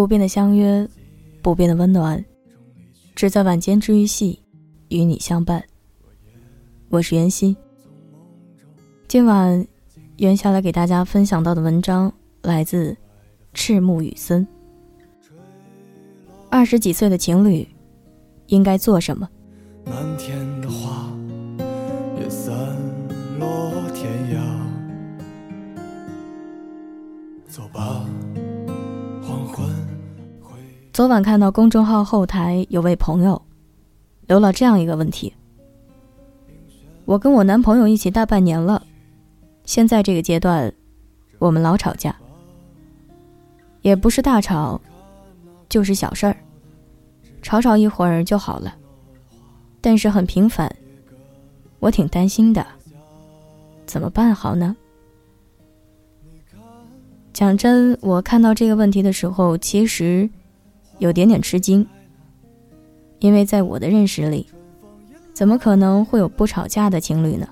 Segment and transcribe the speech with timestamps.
[0.00, 0.88] 不变的相约，
[1.42, 2.24] 不变的温暖，
[3.14, 4.40] 只在晚间治愈系
[4.88, 5.62] 与你相伴。
[6.88, 7.54] 我是袁熙。
[9.06, 9.66] 今晚
[10.16, 12.96] 袁下来给大家分享到的文章来自
[13.52, 14.48] 赤木雨森。
[16.48, 17.68] 二十几岁的情侣
[18.46, 19.28] 应该做什么？
[31.00, 33.40] 昨晚看到公众号后台有位朋友
[34.26, 35.32] 留了这样一个问题：
[37.06, 38.82] 我跟我男朋友一起大半年了，
[39.64, 40.70] 现在这个阶段，
[41.38, 42.14] 我们老吵架，
[43.80, 44.78] 也不是大吵，
[45.70, 46.36] 就是小事儿，
[47.40, 48.74] 吵吵一会儿就好了，
[49.80, 50.70] 但是很频繁，
[51.78, 52.66] 我挺担心的，
[53.86, 54.76] 怎么办好呢？
[57.32, 60.28] 讲真，我看到这个问题的时候，其实。
[61.00, 61.84] 有点点吃惊，
[63.18, 64.46] 因为在我的认识里，
[65.32, 67.48] 怎么可能会有不吵架的情侣呢？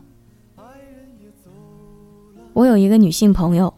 [2.53, 3.73] 我有一个女性朋友，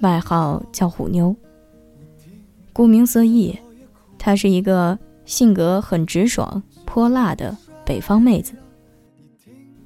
[0.00, 1.34] 外号叫虎妞。
[2.72, 3.58] 顾名思义，
[4.18, 8.52] 她是一个性格很直爽、泼辣的北方妹子。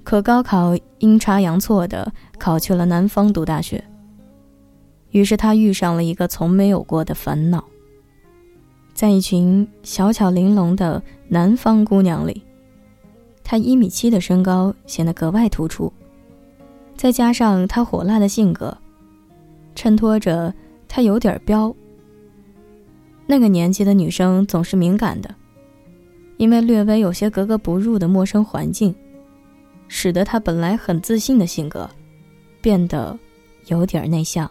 [0.03, 3.85] 可高考阴差阳错的考去了南方读大学，
[5.11, 7.65] 于是她遇上了一个从没有过的烦恼。
[8.97, 12.43] 在一群小巧玲珑的南方姑娘里，
[13.45, 15.93] 她一米七的身高显得格外突出，
[16.97, 18.75] 再加上她火辣的性格，
[19.75, 20.55] 衬托着
[20.89, 21.77] 她有点彪。
[23.27, 25.35] 那个年纪的女生总是敏感的，
[26.39, 28.95] 因为略微有些格格不入的陌生环境，
[29.89, 31.87] 使得她本来很自信的性格
[32.63, 33.19] 变得
[33.67, 34.51] 有点内向，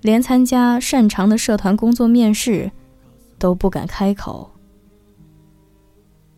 [0.00, 2.72] 连参加擅长的社团工作面试。
[3.40, 4.48] 都不敢开口。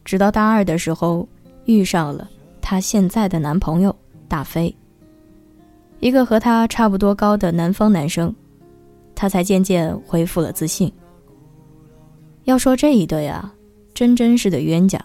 [0.04, 1.28] 直到大二的时候，
[1.66, 2.30] 遇上了
[2.62, 3.94] 她现在的男朋友
[4.26, 4.74] 大飞，
[6.00, 8.34] 一个和她差不多高的南方男生，
[9.14, 10.90] 她才渐渐恢复了自信。
[12.44, 13.52] 要说这一对啊，
[13.92, 15.04] 真真是的冤家。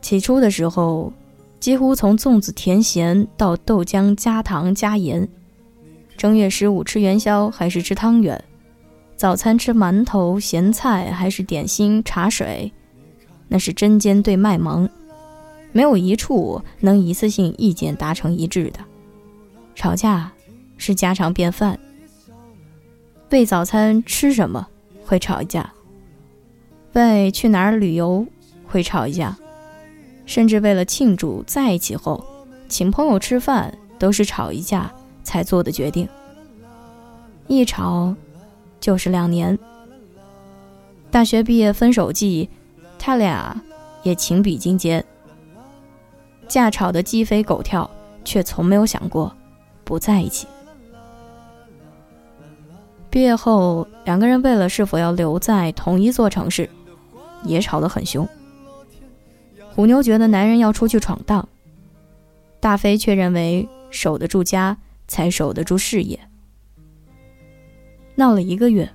[0.00, 1.12] 起初的时候，
[1.60, 5.26] 几乎从粽子甜咸到豆浆加糖加盐，
[6.16, 8.42] 正月十五吃元宵还是吃汤圆。
[9.16, 12.72] 早餐吃馒头、咸菜还是点心、茶水，
[13.46, 14.88] 那是针尖对麦芒，
[15.70, 18.80] 没有一处能一次性意见达成一致的。
[19.76, 20.32] 吵架
[20.76, 21.78] 是家常便饭。
[23.30, 24.66] 为早餐吃什么
[25.04, 25.72] 会吵一架，
[26.94, 28.26] 为去哪儿旅游
[28.66, 29.36] 会吵一架，
[30.26, 32.22] 甚至为了庆祝在一起后
[32.68, 36.08] 请朋友吃饭，都是吵一架才做的决定。
[37.46, 38.12] 一吵。
[38.82, 39.56] 就是两年。
[41.10, 42.50] 大学毕业分手季，
[42.98, 43.58] 他俩
[44.02, 45.02] 也情比金坚，
[46.48, 47.88] 架吵得鸡飞狗跳，
[48.24, 49.34] 却从没有想过
[49.84, 50.48] 不在一起。
[53.08, 56.68] 毕业后，两个人为了是否要留在同一座城市，
[57.44, 58.28] 也吵得很凶。
[59.74, 61.48] 虎妞觉得男人要出去闯荡，
[62.58, 64.76] 大飞却认为守得住家
[65.06, 66.18] 才守得住事业。
[68.22, 68.88] 闹了一个月，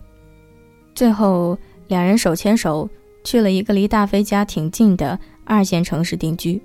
[0.96, 2.90] 最后两人手牵手
[3.26, 6.62] 去了一个离大飞家挺近的二线城市定居。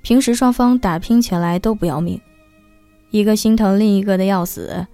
[0.00, 2.18] 平时双方打拼起来都不要命，
[3.10, 4.86] 一个心疼另一个的要死，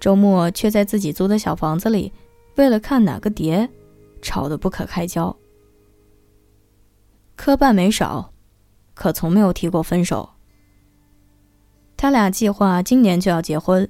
[0.00, 2.12] 周末却在自己租的小房子里，
[2.56, 3.70] 为了看哪个碟，
[4.20, 5.36] 吵得不可开交。
[7.36, 8.32] 磕绊没少，
[8.94, 10.30] 可从没有提过分手。
[11.96, 13.88] 他俩计划今年就要结婚，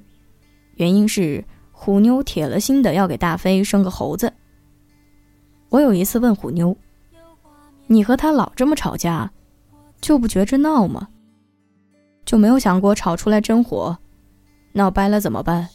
[0.75, 1.43] 原因是。
[1.83, 4.31] 虎妞铁了心的要给大飞生个猴子。
[5.67, 6.77] 我有一次问虎妞
[7.87, 9.29] ：“你和他老这么吵架，
[9.99, 11.09] 就不觉着闹吗？
[12.23, 13.97] 就没有想过吵出来真火，
[14.71, 15.67] 闹掰了怎么办？”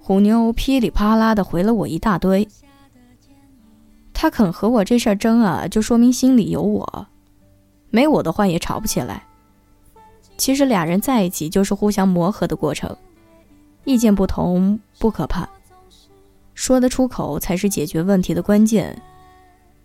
[0.00, 2.48] 虎妞噼里啪啦的回了我一大堆。
[4.14, 7.06] 他肯和我这事儿争啊，就说明心里有我，
[7.90, 9.22] 没我的话也吵不起来。
[10.38, 12.96] 其实俩人在一起就是互相磨合的过程。
[13.84, 15.48] 意见不同不可怕，
[16.54, 19.00] 说得出口才是解决问题的关键。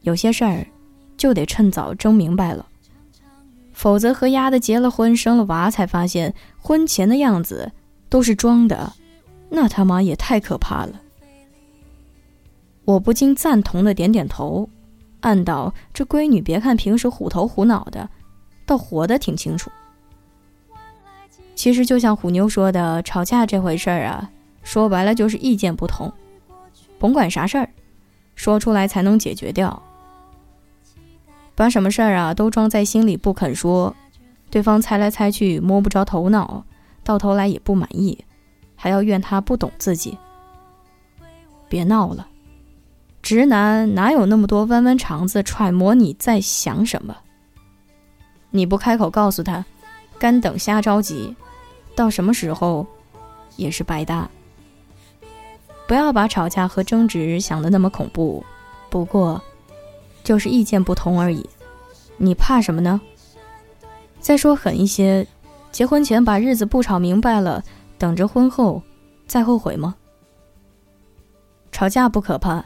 [0.01, 0.65] 有些事儿
[1.17, 2.65] 就得趁早争明白了，
[3.73, 7.69] 否则和丫的结了婚、生了娃，才发现婚前的样子
[8.07, 8.93] 都是装的，
[9.49, 11.01] 那他妈也太可怕了。
[12.85, 14.69] 我不禁赞同的点点头，
[15.19, 18.09] 暗道：这闺女别看平时虎头虎脑的，
[18.65, 19.69] 倒活得挺清楚。
[21.59, 24.31] 其实就像虎妞说的，吵架这回事儿啊，
[24.63, 26.09] 说白了就是意见不同，
[26.97, 27.69] 甭管啥事儿，
[28.33, 29.83] 说出来才能解决掉。
[31.55, 33.93] 把什么事儿啊都装在心里不肯说，
[34.49, 36.63] 对方猜来猜去摸不着头脑，
[37.03, 38.17] 到头来也不满意，
[38.77, 40.17] 还要怨他不懂自己。
[41.67, 42.25] 别闹了，
[43.21, 47.17] 直男哪有那么多弯弯肠子揣摩你在想什么？
[48.49, 49.65] 你不开口告诉他，
[50.17, 51.35] 干等瞎着急，
[51.99, 52.87] 到什么时候
[53.57, 54.29] 也是白搭。
[55.85, 58.41] 不要把吵架和争执想的那么恐怖，
[58.89, 59.43] 不过
[60.23, 61.45] 就是意见不同而已。
[62.15, 63.01] 你怕什么呢？
[64.21, 65.27] 再说狠一些，
[65.73, 67.61] 结婚前把日子不吵明白了，
[67.97, 68.81] 等着婚后
[69.27, 69.93] 再后悔吗？
[71.69, 72.63] 吵架不可怕，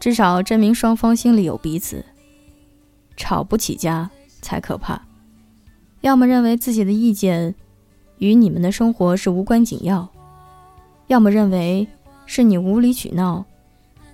[0.00, 2.04] 至少证明双方心里有彼此。
[3.16, 5.00] 吵不起家才可怕。
[6.00, 7.54] 要么认为自己的意见
[8.22, 10.08] 与你们的生活是无关紧要，
[11.08, 11.86] 要么认为。
[12.24, 13.44] 是你无理取闹，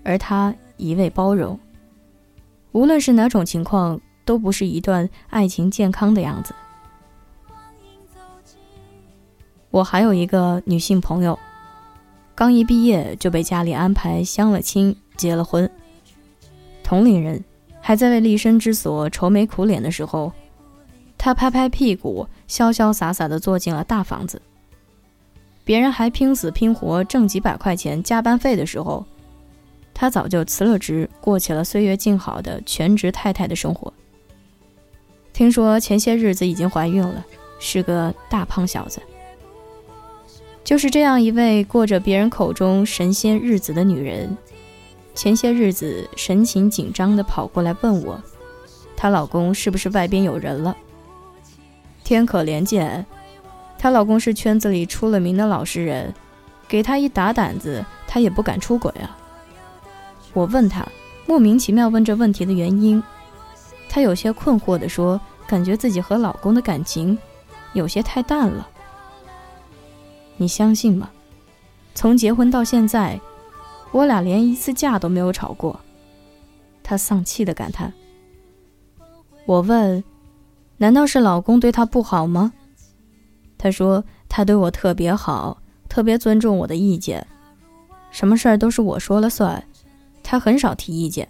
[0.02, 1.56] 而他一味包容。
[2.72, 6.52] 无论是哪种情况，都不是一段爱情健康的样子。
[9.70, 11.38] 我还有一个女性朋友，
[12.34, 15.70] 刚一毕业就被家里安排相了亲、结了婚。
[16.82, 17.44] 同龄人
[17.80, 20.32] 还在为立身之所愁眉苦脸的时候，
[21.18, 24.40] 她拍拍屁股，潇潇洒洒地坐进了大房子。
[25.64, 29.04] 别人还拼死拼活挣几百块钱加班费的时候，
[29.92, 33.92] 他早就辞了职，过起了岁月静好的全职太太的生活。
[35.34, 37.26] 听说前些日子已经怀孕了，
[37.58, 39.02] 是个大胖小子。
[40.64, 44.34] 就是这样一位过着别人口中神仙日子的女人，
[45.14, 48.22] 前些日子神情紧张地跑过来问我，
[48.96, 50.76] 她老公是不是外边有人了？
[52.08, 53.04] 天可怜见。
[53.76, 56.14] 她老公是圈子里出了名的老实人，
[56.66, 59.14] 给她一打胆子，她也不敢出轨啊。
[60.32, 60.88] 我问她，
[61.26, 63.02] 莫名其妙问这问题的原因，
[63.90, 67.16] 她有些困惑地说：“感觉自己和老公的感情
[67.74, 68.66] 有些太淡了。”
[70.38, 71.10] 你相信吗？
[71.94, 73.20] 从结婚到现在，
[73.92, 75.78] 我俩连一次架都没有吵过。
[76.82, 77.92] 她丧气地感叹。
[79.44, 80.02] 我问
[80.78, 82.52] ：“难道是老公对她不好吗？”
[83.58, 87.26] 他说：“他对我特别好，特别尊重我的意见，
[88.10, 89.62] 什么事儿都是我说了算，
[90.22, 91.28] 他很少提意见。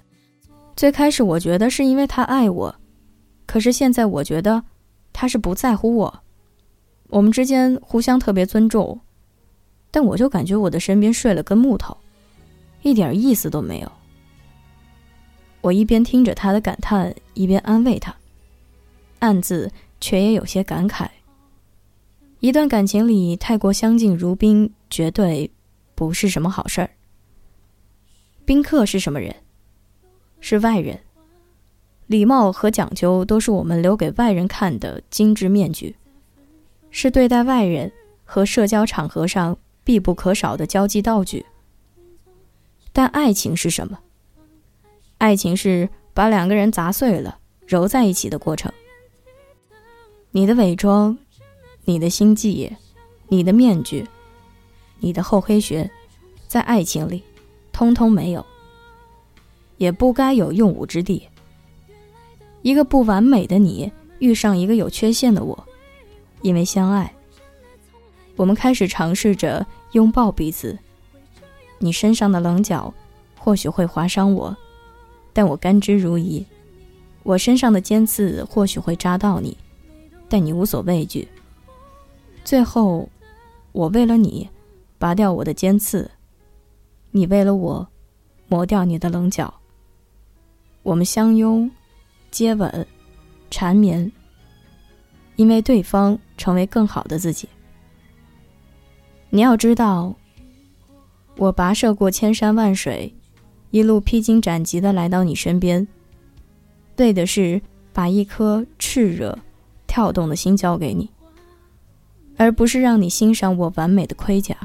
[0.77, 2.75] 最开始我觉得是因为他爱我，
[3.47, 4.63] 可是现在我觉得
[5.13, 6.21] 他是不在乎我。
[7.09, 9.01] 我们之间互相特别尊重，
[9.91, 11.97] 但我就感觉我的身边睡了根木头，
[12.83, 13.91] 一点意思都没有。”
[15.63, 18.15] 我一边听着他的感叹，一边安慰他，
[19.21, 19.71] 暗自
[20.01, 21.09] 却也有些感慨。
[22.41, 25.51] 一段感情里太过相敬如宾，绝对
[25.95, 26.91] 不是什么好事儿。
[28.45, 29.35] 宾客是什么人？
[30.41, 31.01] 是外人。
[32.07, 35.97] 礼貌和讲究都是我们留给外人看的精致面具，
[36.91, 37.93] 是对待外人
[38.25, 41.45] 和社交场合上必不可少的交际道具。
[42.93, 43.99] 但爱情是什么？
[45.19, 48.73] 爱情是把两个人砸碎了揉在一起的过程。
[50.39, 51.19] 你的伪装。
[51.85, 52.71] 你的心计，
[53.27, 54.07] 你的面具，
[55.01, 55.91] 你的厚黑学，
[56.47, 57.25] 在爱情里，
[57.73, 58.47] 通通没有，
[59.79, 61.27] 也不该有用武之地。
[62.63, 63.91] 一个不完美的你
[64.21, 65.67] 遇上一个有缺陷的我，
[66.43, 67.13] 因为相爱，
[68.37, 70.79] 我们开始尝试着拥抱彼此。
[71.79, 72.95] 你身上的棱角
[73.37, 74.57] 或许会划伤我，
[75.33, 76.45] 但我甘之如饴。
[77.25, 79.59] 我身上的尖刺或许会扎到你，
[80.29, 81.27] 但你无所畏惧。
[82.45, 83.09] 最后，
[83.73, 84.49] 我为了你，
[84.99, 86.09] 拔掉我的尖刺；
[87.11, 87.89] 你为了我，
[88.49, 89.53] 磨掉你的棱角。
[90.83, 91.71] 我们相拥、
[92.31, 92.87] 接吻、
[93.51, 94.11] 缠绵，
[95.37, 97.49] 因为对方成为更好的自己。
[99.31, 100.15] 你要知道，
[101.37, 103.15] 我跋涉过千山万水，
[103.71, 105.87] 一路披荆斩棘的来到你身边，
[106.97, 107.61] 为的是
[107.93, 109.39] 把一颗炽热、
[109.99, 111.11] 跳动的心交给你。
[112.37, 114.57] 而不是让你欣赏我完美的盔甲。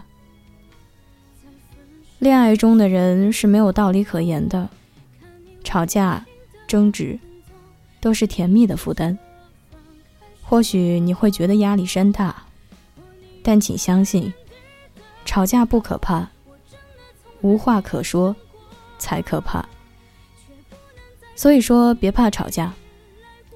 [2.20, 4.70] 恋爱中的人是没有道理可言的，
[5.64, 6.24] 吵架、
[6.68, 7.18] 争执，
[8.00, 9.18] 都是甜蜜的负担。
[10.44, 12.44] 或许你会觉得压力山大，
[13.42, 14.32] 但请相信，
[15.26, 16.30] 吵架不可怕，
[17.42, 18.36] 无话可说
[19.00, 19.68] 才可怕。
[21.36, 22.72] 所以说，别怕吵架，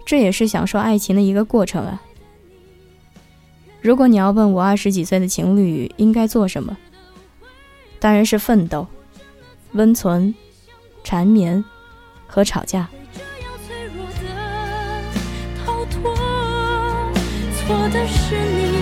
[0.08, 2.02] 这也是享受爱情的一个过程啊。
[3.82, 6.78] 如果你要问我二十几岁的情侣应该做什么，
[8.00, 8.88] 当然是奋斗，
[9.74, 10.34] 温存、
[11.04, 11.62] 缠绵
[12.26, 12.88] 和吵架。
[17.58, 18.80] 错的是你，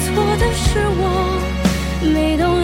[0.00, 1.38] 错的是我，
[2.14, 2.55] 没懂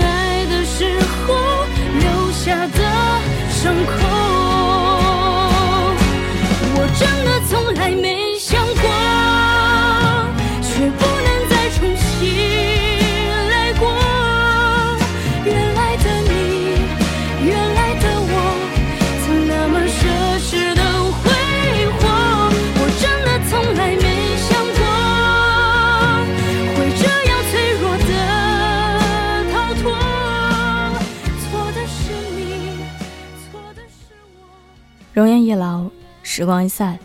[35.53, 35.91] 一老，
[36.23, 36.99] 时光一散，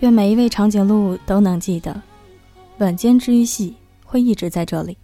[0.00, 2.02] 愿每一位长颈鹿都能记得，
[2.78, 4.98] 晚间治愈系会一直在这里，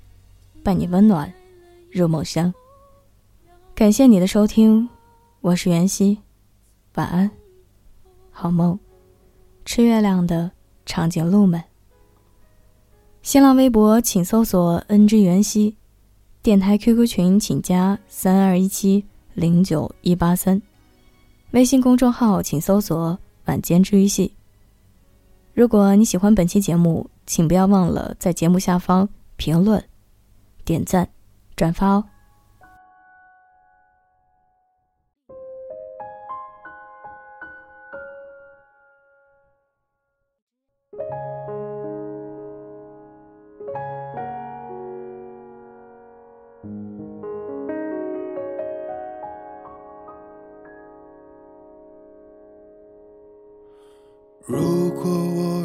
[0.60, 1.32] 伴你温暖
[1.92, 2.52] 入梦乡。
[3.76, 4.88] 感谢你的收听，
[5.40, 6.18] 我是袁熙，
[6.96, 7.30] 晚安，
[8.32, 8.76] 好梦，
[9.64, 10.50] 吃月亮的
[10.84, 11.62] 长颈鹿们。
[13.22, 15.76] 新浪微博请搜索 “ng 袁熙”，
[16.42, 20.60] 电台 QQ 群请加三二一七零九一八三。
[21.52, 24.34] 微信公众号请搜索“晚间治愈系”。
[25.52, 29.06] 如果你喜欢本期节目，请不要忘了在节目下方
[29.36, 29.82] 评论、
[30.64, 31.06] 点赞、
[31.54, 32.04] 转发哦。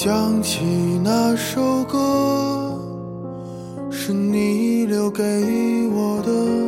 [0.00, 0.60] 想起
[1.02, 2.80] 那首歌。
[3.90, 5.24] 是你留给
[5.88, 6.67] 我的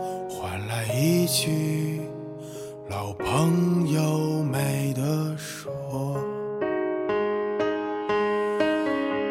[0.29, 2.01] 换来一句
[2.89, 5.71] 老朋友没得说。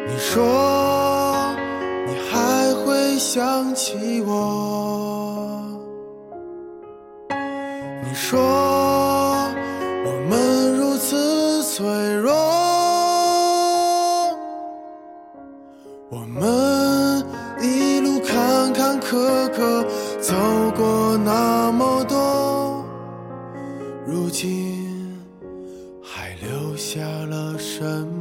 [0.07, 0.43] 你说
[2.07, 5.67] 你还会想起我？
[8.03, 8.39] 你说
[10.05, 11.85] 我们如此脆
[24.23, 25.17] 如今
[25.99, 28.20] 还留下了什么？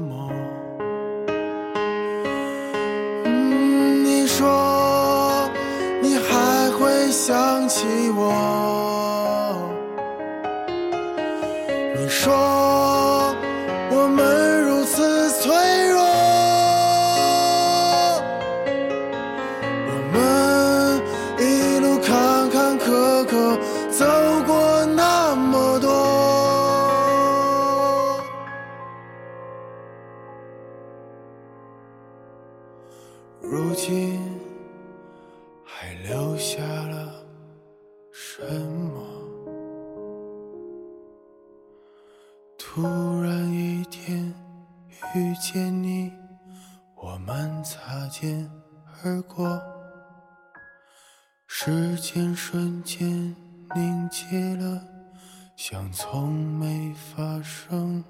[56.40, 58.02] 从没发生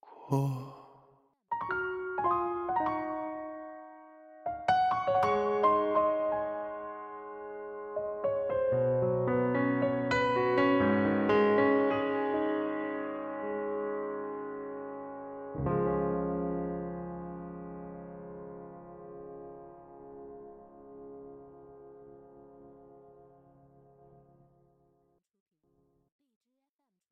[0.00, 0.71] 过。